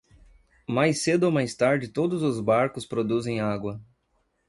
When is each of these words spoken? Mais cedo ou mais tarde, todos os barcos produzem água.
Mais 0.67 1.03
cedo 1.03 1.25
ou 1.25 1.31
mais 1.31 1.53
tarde, 1.53 1.89
todos 1.89 2.23
os 2.23 2.39
barcos 2.41 2.87
produzem 2.87 3.39
água. 3.39 3.79